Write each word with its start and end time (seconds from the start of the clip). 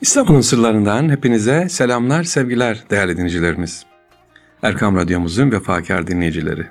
İstanbul'un 0.00 0.40
sırlarından 0.40 1.08
hepinize 1.08 1.68
selamlar, 1.68 2.24
sevgiler 2.24 2.84
değerli 2.90 3.16
dinleyicilerimiz. 3.16 3.84
Erkam 4.62 4.96
Radyomuzun 4.96 5.52
vefakar 5.52 6.06
dinleyicileri. 6.06 6.66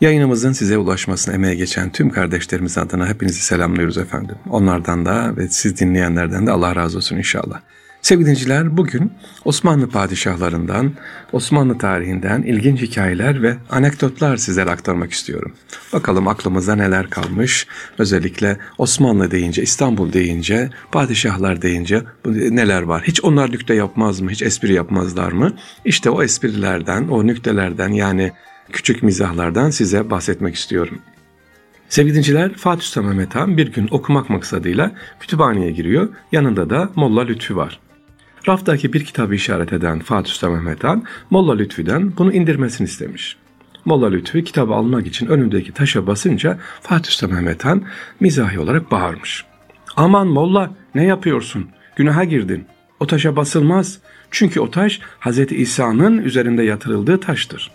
Yayınımızın 0.00 0.52
size 0.52 0.78
ulaşmasına 0.78 1.34
emeğe 1.34 1.54
geçen 1.54 1.90
tüm 1.90 2.10
kardeşlerimiz 2.10 2.78
adına 2.78 3.08
hepinizi 3.08 3.40
selamlıyoruz 3.40 3.98
efendim. 3.98 4.36
Onlardan 4.50 5.06
da 5.06 5.36
ve 5.36 5.48
siz 5.48 5.80
dinleyenlerden 5.80 6.46
de 6.46 6.50
Allah 6.50 6.76
razı 6.76 6.96
olsun 6.96 7.16
inşallah. 7.16 7.60
Sevgili 8.04 8.28
dinciler 8.28 8.76
bugün 8.76 9.12
Osmanlı 9.44 9.88
padişahlarından, 9.88 10.92
Osmanlı 11.32 11.78
tarihinden 11.78 12.42
ilginç 12.42 12.82
hikayeler 12.82 13.42
ve 13.42 13.56
anekdotlar 13.70 14.36
sizlere 14.36 14.70
aktarmak 14.70 15.12
istiyorum. 15.12 15.52
Bakalım 15.92 16.28
aklımızda 16.28 16.76
neler 16.76 17.10
kalmış. 17.10 17.66
Özellikle 17.98 18.58
Osmanlı 18.78 19.30
deyince, 19.30 19.62
İstanbul 19.62 20.12
deyince, 20.12 20.70
padişahlar 20.92 21.62
deyince 21.62 22.02
neler 22.26 22.82
var? 22.82 23.02
Hiç 23.06 23.24
onlar 23.24 23.50
nükte 23.50 23.74
yapmaz 23.74 24.20
mı? 24.20 24.30
Hiç 24.30 24.42
espri 24.42 24.72
yapmazlar 24.72 25.32
mı? 25.32 25.56
İşte 25.84 26.10
o 26.10 26.22
esprilerden, 26.22 27.08
o 27.08 27.26
nüktelerden 27.26 27.88
yani 27.88 28.32
küçük 28.72 29.02
mizahlardan 29.02 29.70
size 29.70 30.10
bahsetmek 30.10 30.54
istiyorum. 30.54 30.98
Sevgili 31.88 32.14
dinciler, 32.14 32.54
Fatih 32.54 32.82
Sultan 32.82 33.04
Mehmet 33.04 33.34
Han 33.34 33.56
bir 33.56 33.72
gün 33.72 33.88
okumak 33.90 34.30
maksadıyla 34.30 34.92
kütüphaneye 35.20 35.70
giriyor. 35.70 36.08
Yanında 36.32 36.70
da 36.70 36.90
Molla 36.94 37.22
Lütfü 37.22 37.56
var. 37.56 37.80
Raftaki 38.48 38.92
bir 38.92 39.04
kitabı 39.04 39.34
işaret 39.34 39.72
eden 39.72 39.98
Fatih 40.00 40.32
Sultan 40.32 40.52
Mehmet 40.52 40.84
Han, 40.84 41.04
Molla 41.30 41.54
Lütfü'den 41.56 42.12
bunu 42.16 42.32
indirmesini 42.32 42.84
istemiş. 42.84 43.36
Molla 43.84 44.08
Lütfü 44.10 44.44
kitabı 44.44 44.74
almak 44.74 45.06
için 45.06 45.26
önündeki 45.26 45.72
taşa 45.72 46.06
basınca 46.06 46.58
Fatih 46.80 47.10
Sultan 47.10 47.34
Mehmet 47.34 47.64
Han 47.64 47.82
mizahi 48.20 48.58
olarak 48.58 48.90
bağırmış. 48.90 49.44
Aman 49.96 50.26
Molla 50.26 50.70
ne 50.94 51.04
yapıyorsun? 51.04 51.68
Günaha 51.96 52.24
girdin. 52.24 52.64
O 53.00 53.06
taşa 53.06 53.36
basılmaz. 53.36 53.98
Çünkü 54.30 54.60
o 54.60 54.70
taş 54.70 55.00
Hz. 55.20 55.38
İsa'nın 55.38 56.18
üzerinde 56.18 56.62
yatırıldığı 56.62 57.20
taştır. 57.20 57.70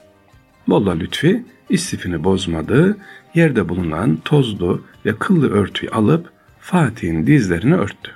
Molla 0.68 0.92
Lütfi 0.92 1.44
istifini 1.70 2.24
bozmadı, 2.24 2.98
yerde 3.36 3.70
bulunan 3.70 4.18
tozlu 4.26 4.84
ve 5.06 5.16
kıllı 5.16 5.50
örtüyü 5.50 5.92
alıp 5.92 6.30
Fatih'in 6.60 7.28
dizlerini 7.28 7.76
örttü. 7.76 8.12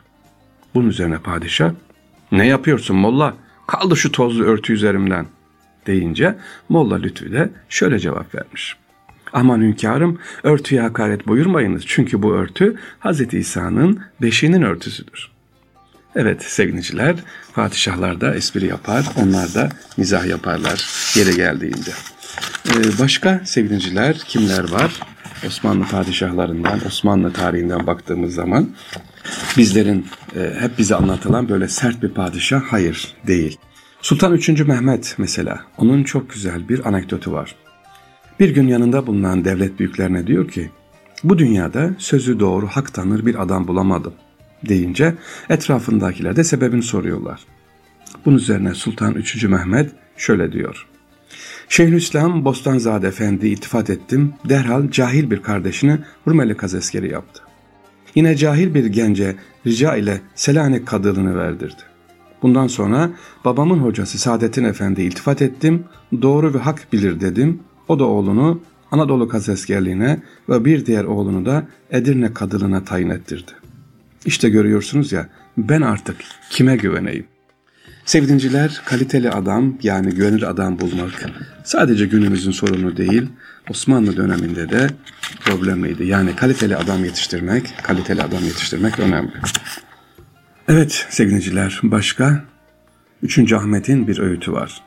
Bunun 0.76 0.90
üzerine 0.90 1.18
padişah 1.18 1.72
ne 2.34 2.48
yapıyorsun 2.48 2.95
molla? 2.95 3.34
Kaldı 3.67 3.98
şu 3.98 4.12
tozlu 4.12 4.44
örtü 4.44 4.73
üzerimden 4.73 5.26
deyince 5.88 6.36
Molla 6.70 6.95
Lütfü 6.95 7.31
de 7.31 7.50
şöyle 7.70 8.00
cevap 8.00 8.36
vermiş. 8.36 8.75
Aman 9.34 9.62
hünkârım 9.62 10.20
örtüye 10.44 10.81
hakaret 10.81 11.28
buyurmayınız 11.28 11.84
çünkü 11.88 12.22
bu 12.22 12.34
örtü 12.34 12.75
Hz. 13.00 13.34
İsa'nın 13.34 14.02
beşinin 14.22 14.62
örtüsüdür. 14.62 15.31
Evet 16.16 16.44
sevgiliciler 16.44 17.16
padişahlar 17.53 18.22
da 18.22 18.36
espri 18.36 18.66
yapar 18.66 19.06
onlar 19.23 19.53
da 19.53 19.70
mizah 19.97 20.25
yaparlar 20.25 20.86
yere 21.18 21.31
geldiğinde. 21.31 21.90
Ee, 22.70 23.00
başka 23.00 23.42
sevgiliciler 23.45 24.18
kimler 24.18 24.72
var? 24.72 25.00
Osmanlı 25.47 25.86
padişahlarından, 25.86 26.80
Osmanlı 26.88 27.34
tarihinden 27.34 27.88
baktığımız 27.88 28.34
zaman 28.34 28.70
bizlerin 29.58 30.08
e, 30.36 30.54
hep 30.60 30.78
bize 30.78 30.96
anlatılan 30.96 31.50
böyle 31.50 31.68
sert 31.68 32.04
bir 32.04 32.10
padişah 32.10 32.62
hayır 32.62 33.14
değil. 33.28 33.58
Sultan 34.02 34.34
3. 34.34 34.50
Mehmet 34.50 35.16
mesela 35.18 35.64
onun 35.78 36.04
çok 36.04 36.30
güzel 36.30 36.70
bir 36.70 36.88
anekdotu 36.88 37.32
var. 37.32 37.56
Bir 38.40 38.50
gün 38.50 38.68
yanında 38.68 39.08
bulunan 39.08 39.46
devlet 39.46 39.80
büyüklerine 39.80 40.28
diyor 40.28 40.48
ki 40.48 40.70
bu 41.24 41.38
dünyada 41.38 41.90
sözü 41.98 42.40
doğru 42.40 42.68
hak 42.68 42.94
tanır 42.94 43.26
bir 43.26 43.42
adam 43.42 43.68
bulamadım 43.68 44.14
deyince 44.70 45.16
etrafındakiler 45.50 46.36
de 46.36 46.44
sebebini 46.44 46.84
soruyorlar. 46.84 47.42
Bunun 48.26 48.38
üzerine 48.38 48.74
Sultan 48.74 49.14
3. 49.16 49.44
Mehmet 49.44 49.92
şöyle 50.18 50.52
diyor. 50.52 50.88
Şeyhülislam 51.70 52.46
Bostanzade 52.46 53.08
Efendi 53.08 53.48
itifat 53.48 53.90
ettim, 53.90 54.34
derhal 54.50 54.92
cahil 54.92 55.31
bir 55.31 55.42
kardeşini 55.42 55.97
Rumeli 56.28 56.58
kazeskeri 56.58 57.12
yaptı. 57.12 57.44
Yine 58.16 58.35
cahil 58.35 58.74
bir 58.74 58.85
gence 58.85 59.35
rica 59.68 59.96
ile 59.96 60.22
Selanik 60.35 60.88
kadılığını 60.88 61.38
verdirdi. 61.38 61.81
Bundan 62.41 62.68
sonra 62.68 63.09
babamın 63.46 63.79
hocası 63.79 64.18
Saadettin 64.18 64.63
Efendi 64.63 65.01
iltifat 65.01 65.41
ettim, 65.41 65.84
doğru 66.22 66.53
ve 66.53 66.57
hak 66.57 66.94
bilir 66.94 67.22
dedim. 67.22 67.59
O 67.88 68.00
da 68.00 68.06
oğlunu 68.06 68.62
Anadolu 68.91 69.28
kazeskerliğine 69.28 70.22
ve 70.50 70.66
bir 70.66 70.85
diğer 70.85 71.03
oğlunu 71.03 71.46
da 71.46 71.68
Edirne 71.91 72.34
kadılığına 72.34 72.84
tayin 72.84 73.09
ettirdi. 73.09 73.52
İşte 74.25 74.50
görüyorsunuz 74.50 75.12
ya 75.12 75.29
ben 75.57 75.81
artık 75.81 76.18
kime 76.50 76.75
güveneyim? 76.75 77.25
Sevdinciler 78.06 78.81
kaliteli 78.86 79.30
adam 79.30 79.78
yani 79.84 80.09
güvenilir 80.09 80.44
adam 80.44 80.80
bulmak 80.80 81.25
sadece 81.64 82.06
günümüzün 82.06 82.52
sorunu 82.52 82.97
değil 82.97 83.28
Osmanlı 83.69 84.18
döneminde 84.18 84.69
de 84.69 84.88
problemliydi. 85.46 86.06
Yani 86.06 86.36
kaliteli 86.36 86.78
adam 86.78 87.06
yetiştirmek, 87.06 87.74
kaliteli 87.84 88.24
adam 88.24 88.44
yetiştirmek 88.44 89.00
önemli. 89.00 89.31
Evet 90.68 91.06
sevgiliciler 91.09 91.80
başka 91.84 92.44
3. 93.22 93.53
Ahmet'in 93.53 94.08
bir 94.08 94.20
öğütü 94.20 94.52
var. 94.52 94.81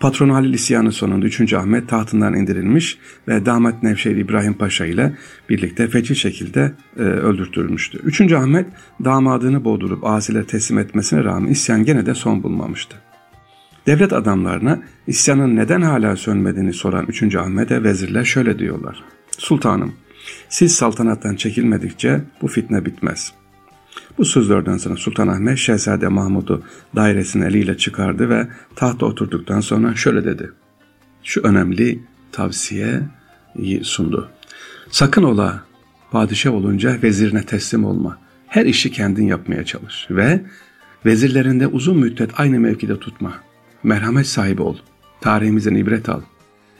Patron 0.00 0.28
Halil 0.28 0.54
isyanı 0.54 0.92
sonunda 0.92 1.26
3. 1.26 1.52
Ahmet 1.52 1.88
tahtından 1.88 2.34
indirilmiş 2.34 2.98
ve 3.28 3.46
damat 3.46 3.82
Nevşehir 3.82 4.16
İbrahim 4.16 4.54
Paşa 4.54 4.86
ile 4.86 5.12
birlikte 5.48 5.88
feci 5.88 6.16
şekilde 6.16 6.72
e, 6.96 7.02
öldürtülmüştü. 7.02 7.98
3. 8.04 8.32
Ahmet 8.32 8.66
damadını 9.04 9.64
boğdurup 9.64 10.04
asilere 10.04 10.44
teslim 10.44 10.78
etmesine 10.78 11.24
rağmen 11.24 11.50
isyan 11.50 11.84
gene 11.84 12.06
de 12.06 12.14
son 12.14 12.42
bulmamıştı. 12.42 12.96
Devlet 13.86 14.12
adamlarına 14.12 14.82
isyanın 15.06 15.56
neden 15.56 15.82
hala 15.82 16.16
sönmediğini 16.16 16.72
soran 16.72 17.06
3. 17.08 17.36
Ahmet'e 17.36 17.82
vezirler 17.82 18.24
şöyle 18.24 18.58
diyorlar. 18.58 19.04
Sultanım, 19.38 19.92
siz 20.48 20.74
saltanattan 20.74 21.36
çekilmedikçe 21.36 22.20
bu 22.42 22.48
fitne 22.48 22.84
bitmez. 22.84 23.32
Bu 24.18 24.24
sözlerden 24.24 24.76
sonra 24.76 24.96
Sultan 24.96 25.28
Ahmet 25.28 25.58
Şehzade 25.58 26.08
Mahmud'u 26.08 26.62
dairesinin 26.96 27.44
eliyle 27.44 27.76
çıkardı 27.76 28.28
ve 28.28 28.48
tahta 28.76 29.06
oturduktan 29.06 29.60
sonra 29.60 29.94
şöyle 29.94 30.24
dedi. 30.24 30.50
Şu 31.22 31.40
önemli 31.40 32.00
tavsiyeyi 32.32 33.80
sundu. 33.82 34.30
Sakın 34.90 35.22
ola 35.22 35.64
padişah 36.10 36.52
olunca 36.52 36.98
vezirine 37.02 37.46
teslim 37.46 37.84
olma. 37.84 38.18
Her 38.46 38.66
işi 38.66 38.90
kendin 38.90 39.26
yapmaya 39.26 39.64
çalış 39.64 40.06
ve 40.10 40.40
vezirlerinde 41.06 41.66
uzun 41.66 41.98
müddet 41.98 42.30
aynı 42.40 42.60
mevkide 42.60 42.98
tutma. 42.98 43.32
Merhamet 43.82 44.26
sahibi 44.26 44.62
ol. 44.62 44.76
Tarihimizden 45.20 45.74
ibret 45.74 46.08
al. 46.08 46.20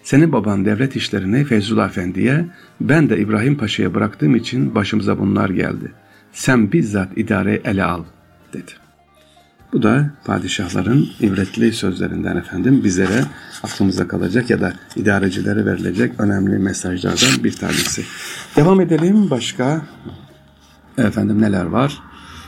Senin 0.02 0.32
baban 0.32 0.64
devlet 0.64 0.96
işlerini 0.96 1.44
Feyzullah 1.44 1.88
Efendi'ye, 1.88 2.46
ben 2.80 3.10
de 3.10 3.18
İbrahim 3.18 3.56
Paşa'ya 3.56 3.94
bıraktığım 3.94 4.36
için 4.36 4.74
başımıza 4.74 5.18
bunlar 5.18 5.50
geldi. 5.50 5.92
Sen 6.32 6.72
bizzat 6.72 7.18
idare 7.18 7.60
ele 7.64 7.84
al, 7.84 8.04
dedi. 8.52 8.72
Bu 9.72 9.82
da 9.82 10.10
padişahların 10.24 11.08
ibretli 11.20 11.72
sözlerinden 11.72 12.36
efendim 12.36 12.84
bizlere 12.84 13.24
aklımıza 13.62 14.08
kalacak 14.08 14.50
ya 14.50 14.60
da 14.60 14.72
idarecilere 14.96 15.66
verilecek 15.66 16.20
önemli 16.20 16.58
mesajlardan 16.58 17.44
bir 17.44 17.52
tanesi. 17.52 18.04
Devam 18.56 18.80
edelim 18.80 19.30
başka 19.30 19.82
efendim 20.98 21.42
neler 21.42 21.64
var? 21.64 21.98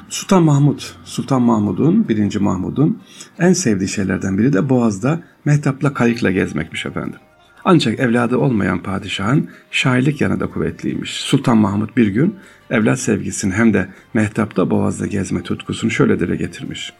Sultan 0.08 0.42
Mahmud, 0.42 0.80
Sultan 1.04 1.42
Mahmud'un, 1.42 2.08
birinci 2.08 2.38
Mahmud'un 2.38 3.02
en 3.38 3.52
sevdiği 3.52 3.88
şeylerden 3.88 4.38
biri 4.38 4.52
de 4.52 4.68
Boğaz'da 4.68 5.20
mehtapla 5.44 5.94
kayıkla 5.94 6.30
gezmekmiş 6.30 6.86
efendim. 6.86 7.20
Ancak 7.64 8.00
evladı 8.00 8.36
olmayan 8.36 8.82
padişahın 8.82 9.50
şairlik 9.70 10.20
yanı 10.20 10.40
da 10.40 10.46
kuvvetliymiş. 10.46 11.10
Sultan 11.10 11.56
Mahmud 11.56 11.96
bir 11.96 12.06
gün 12.06 12.36
evlat 12.70 13.00
sevgisini 13.00 13.54
hem 13.54 13.74
de 13.74 13.88
mehtapta 14.14 14.70
boğazda 14.70 15.06
gezme 15.06 15.42
tutkusunu 15.42 15.90
şöyle 15.90 16.20
dile 16.20 16.36
getirmiş. 16.36 16.92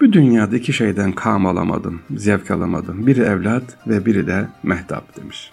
Bu 0.00 0.12
dünyada 0.12 0.56
iki 0.56 0.72
şeyden 0.72 1.12
kam 1.12 1.46
alamadım, 1.46 2.00
zevk 2.16 2.50
alamadım. 2.50 3.06
Biri 3.06 3.20
evlat 3.20 3.62
ve 3.86 4.06
biri 4.06 4.26
de 4.26 4.48
mehtap 4.62 5.16
demiş. 5.16 5.50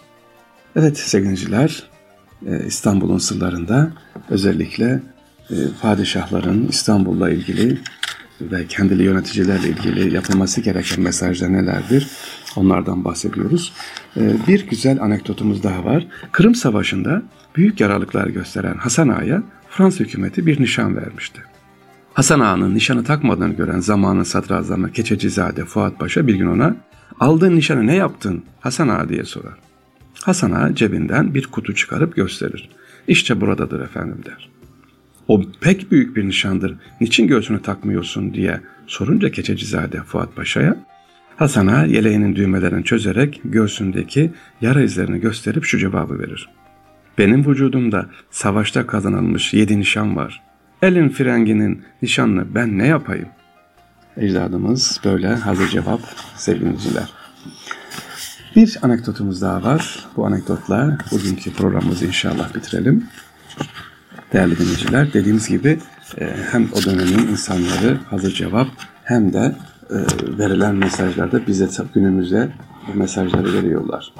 Evet 0.75 0.98
sevgiliciler, 0.98 1.83
e, 2.48 2.65
İstanbul'un 2.65 3.18
sırlarında 3.18 3.91
özellikle 4.30 5.01
e, 5.50 5.56
padişahların 5.81 6.68
İstanbul'la 6.68 7.30
ilgili 7.30 7.80
ve 8.41 8.68
kendili 8.68 9.03
yöneticilerle 9.03 9.69
ilgili 9.69 10.15
yapılması 10.15 10.62
gereken 10.62 11.01
mesajlar 11.01 11.53
nelerdir? 11.53 12.07
Onlardan 12.56 13.06
bahsediyoruz. 13.06 13.74
Ee, 14.18 14.36
bir 14.48 14.68
güzel 14.68 15.02
anekdotumuz 15.02 15.63
daha 15.63 15.86
var. 15.86 16.07
Kırım 16.31 16.56
Savaşı'nda 16.56 17.22
büyük 17.56 17.80
yaralıklar 17.80 18.28
gösteren 18.28 18.78
Hasan 18.78 19.07
Ağa'ya 19.10 19.44
Fransız 19.69 20.00
hükümeti 20.00 20.46
bir 20.46 20.62
nişan 20.62 20.96
vermişti. 20.96 21.42
Hasan 22.13 22.40
Ağa'nın 22.40 22.75
nişanı 22.75 23.04
takmadığını 23.04 23.54
gören 23.54 23.80
zamanın 23.80 24.24
sadrazamı 24.24 24.92
Keçecizade 24.92 25.66
Fuat 25.66 26.00
Paşa 26.00 26.28
bir 26.28 26.36
gün 26.36 26.48
ona 26.48 26.75
aldığın 27.19 27.56
nişanı 27.56 27.88
ne 27.88 27.96
yaptın 27.96 28.44
Hasan 28.60 28.88
Ağa 28.88 29.10
diye 29.10 29.24
sorar. 29.24 29.54
Hasan 30.24 30.51
Ağa 30.51 30.75
cebinden 30.75 31.34
bir 31.34 31.48
kutu 31.48 31.75
çıkarıp 31.75 32.16
gösterir. 32.16 32.69
İşte 33.08 33.42
buradadır 33.42 33.81
efendim 33.81 34.18
der. 34.25 34.50
O 35.28 35.42
pek 35.62 35.92
büyük 35.92 36.16
bir 36.16 36.28
nişandır. 36.28 36.75
Niçin 37.01 37.28
göğsüne 37.28 37.62
takmıyorsun 37.62 38.34
diye 38.34 38.62
sorunca 38.88 39.31
Keçecizade 39.31 40.01
Fuat 40.01 40.36
Paşa'ya 40.36 40.78
Hasan'a 41.38 41.86
yeleğinin 41.86 42.36
düğmelerini 42.36 42.84
çözerek 42.84 43.42
göğsündeki 43.46 44.32
yara 44.62 44.82
izlerini 44.82 45.20
gösterip 45.20 45.64
şu 45.64 45.78
cevabı 45.78 46.20
verir. 46.20 46.50
Benim 47.18 47.48
vücudumda 47.48 48.06
savaşta 48.32 48.88
kazanılmış 48.88 49.54
yedi 49.54 49.80
nişan 49.80 50.16
var. 50.16 50.42
Elin 50.82 51.10
frenginin 51.10 51.84
nişanını 52.02 52.56
ben 52.56 52.78
ne 52.78 52.88
yapayım? 52.88 53.28
Ecdadımız 54.18 55.02
böyle 55.06 55.28
hazır 55.28 55.70
cevap 55.70 56.00
sevgiliciler. 56.36 57.14
Bir 58.56 58.78
anekdotumuz 58.82 59.42
daha 59.42 59.64
var. 59.64 60.06
Bu 60.16 60.26
anekdotla 60.26 60.98
bugünkü 61.12 61.54
programımızı 61.54 62.06
inşallah 62.06 62.56
bitirelim. 62.56 63.04
Değerli 64.34 64.58
dinleyiciler 64.58 65.14
dediğimiz 65.14 65.50
gibi 65.50 65.80
e, 66.18 66.36
hem 66.52 66.70
o 66.74 66.86
dönemin 66.86 67.28
insanları 67.28 67.98
hazır 68.10 68.34
cevap 68.34 68.68
hem 69.04 69.34
de 69.34 69.56
e, 69.90 69.98
verilen 70.40 70.76
mesajlarda 70.76 71.48
bize 71.48 71.68
günümüzde 71.94 72.52
mesajları 72.94 73.54
veriyorlar. 73.54 74.14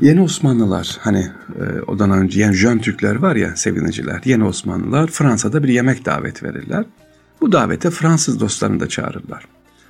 Yeni 0.00 0.22
Osmanlılar 0.22 0.98
hani 1.00 1.26
e, 1.60 1.80
odan 1.86 2.10
önce 2.10 2.40
yani 2.40 2.54
Jön 2.54 2.78
Türkler 2.78 3.16
var 3.16 3.36
ya 3.36 3.56
sevgiliciler 3.56 4.20
yeni 4.24 4.44
Osmanlılar 4.44 5.06
Fransa'da 5.06 5.62
bir 5.62 5.68
yemek 5.68 6.04
davet 6.04 6.42
verirler. 6.42 6.84
Bu 7.40 7.52
davete 7.52 7.90
Fransız 7.90 8.40
dostlarını 8.40 8.80
da 8.80 8.88
çağırırlar. 8.88 9.44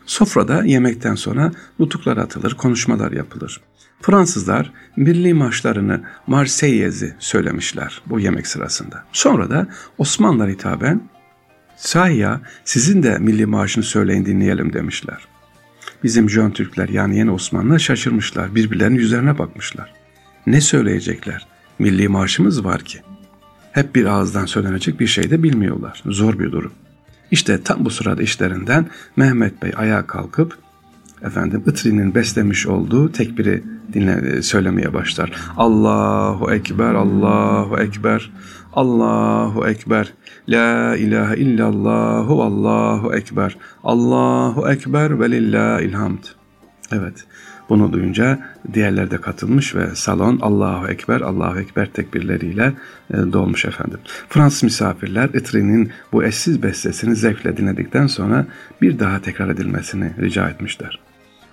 Sofrada 0.06 0.64
yemekten 0.64 1.14
sonra 1.14 1.52
nutuklar 1.78 2.16
atılır, 2.16 2.54
konuşmalar 2.54 3.12
yapılır. 3.12 3.60
Fransızlar 4.00 4.72
milli 4.96 5.34
marşlarını 5.34 6.00
Marseillez'i 6.26 7.14
söylemişler 7.18 8.02
bu 8.06 8.20
yemek 8.20 8.46
sırasında. 8.46 9.04
Sonra 9.12 9.50
da 9.50 9.66
Osmanlılar 9.98 10.50
hitaben 10.50 11.00
sahi 11.80 12.16
ya 12.16 12.40
sizin 12.64 13.02
de 13.02 13.18
milli 13.18 13.46
marşını 13.46 13.84
söyleyin 13.84 14.26
dinleyelim 14.26 14.72
demişler. 14.72 15.26
Bizim 16.02 16.30
Jön 16.30 16.50
Türkler 16.50 16.88
yani 16.88 17.18
yeni 17.18 17.30
Osmanlılar 17.30 17.78
şaşırmışlar. 17.78 18.54
Birbirlerinin 18.54 18.98
yüzlerine 18.98 19.38
bakmışlar. 19.38 19.92
Ne 20.46 20.60
söyleyecekler? 20.60 21.46
Milli 21.78 22.08
marşımız 22.08 22.64
var 22.64 22.80
ki. 22.80 22.98
Hep 23.72 23.94
bir 23.94 24.04
ağızdan 24.04 24.46
söylenecek 24.46 25.00
bir 25.00 25.06
şey 25.06 25.30
de 25.30 25.42
bilmiyorlar. 25.42 26.02
Zor 26.06 26.38
bir 26.38 26.52
durum. 26.52 26.72
İşte 27.30 27.62
tam 27.62 27.84
bu 27.84 27.90
sırada 27.90 28.22
işlerinden 28.22 28.86
Mehmet 29.16 29.62
Bey 29.62 29.72
ayağa 29.76 30.06
kalkıp 30.06 30.58
efendim 31.22 31.62
Itri'nin 31.66 32.14
beslemiş 32.14 32.66
olduğu 32.66 33.12
tekbiri 33.12 33.62
dinle, 33.92 34.42
söylemeye 34.42 34.94
başlar. 34.94 35.32
Allahu 35.56 36.52
Ekber, 36.52 36.94
Allahu 36.94 37.78
Ekber, 37.78 38.30
Allahu 38.72 39.66
Ekber, 39.66 40.12
La 40.48 40.96
ilahe 40.96 41.36
illallahu, 41.36 42.42
Allahu 42.42 43.14
Ekber, 43.14 43.56
Allahu 43.84 44.70
Ekber 44.70 45.20
ve 45.20 45.30
lillahil 45.30 45.92
hamd. 45.92 46.24
Evet, 46.92 47.24
bunu 47.68 47.92
duyunca 47.92 48.38
diğerler 48.74 49.10
de 49.10 49.20
katılmış 49.20 49.74
ve 49.74 49.94
salon 49.94 50.38
Allahu 50.42 50.88
Ekber, 50.88 51.20
Allahu 51.20 51.58
Ekber 51.58 51.86
tekbirleriyle 51.86 52.72
e, 53.10 53.16
dolmuş 53.16 53.64
efendim. 53.64 53.98
Fransız 54.28 54.62
misafirler 54.62 55.28
Itri'nin 55.28 55.90
bu 56.12 56.24
eşsiz 56.24 56.62
bestesini 56.62 57.16
zevkle 57.16 57.56
dinledikten 57.56 58.06
sonra 58.06 58.46
bir 58.82 58.98
daha 58.98 59.20
tekrar 59.22 59.48
edilmesini 59.48 60.12
rica 60.20 60.48
etmişler. 60.48 60.98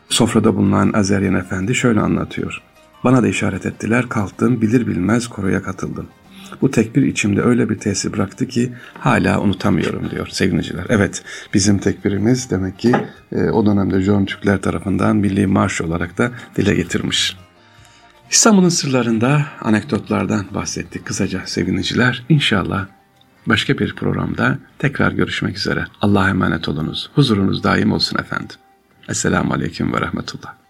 Sofrada 0.09 0.55
bulunan 0.55 0.93
Azeryen 0.93 1.33
Efendi 1.33 1.75
şöyle 1.75 1.99
anlatıyor. 1.99 2.61
Bana 3.03 3.23
da 3.23 3.27
işaret 3.27 3.65
ettiler, 3.65 4.09
kalktım, 4.09 4.61
bilir 4.61 4.87
bilmez 4.87 5.27
koroya 5.27 5.61
katıldım. 5.61 6.07
Bu 6.61 6.71
tekbir 6.71 7.01
içimde 7.01 7.41
öyle 7.41 7.69
bir 7.69 7.77
tesir 7.77 8.13
bıraktı 8.13 8.47
ki 8.47 8.73
hala 8.99 9.41
unutamıyorum 9.41 10.11
diyor 10.11 10.27
sevgiliciler. 10.27 10.85
Evet 10.89 11.23
bizim 11.53 11.77
tekbirimiz 11.77 12.49
demek 12.49 12.79
ki 12.79 12.95
e, 13.31 13.49
o 13.49 13.65
dönemde 13.65 14.01
Jön 14.01 14.25
Türkler 14.25 14.61
tarafından 14.61 15.15
milli 15.15 15.47
marş 15.47 15.81
olarak 15.81 16.17
da 16.17 16.31
dile 16.55 16.75
getirmiş. 16.75 17.37
İstanbul'un 18.31 18.69
sırlarında 18.69 19.45
anekdotlardan 19.61 20.45
bahsettik 20.53 21.05
kısaca 21.05 21.41
sevgiliciler. 21.45 22.25
İnşallah 22.29 22.87
başka 23.47 23.77
bir 23.77 23.95
programda 23.95 24.57
tekrar 24.79 25.11
görüşmek 25.11 25.57
üzere. 25.57 25.85
Allah'a 26.01 26.29
emanet 26.29 26.69
olunuz. 26.69 27.09
Huzurunuz 27.15 27.63
daim 27.63 27.91
olsun 27.91 28.19
efendim. 28.19 28.55
Esselamu 29.09 29.53
Aleyküm 29.53 29.93
ve 29.93 30.01
Rahmetullah. 30.01 30.66